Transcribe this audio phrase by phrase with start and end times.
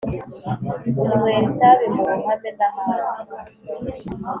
[1.03, 3.35] unywera itabi mu ruhame n ahandi